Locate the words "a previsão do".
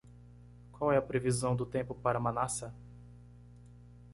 0.97-1.63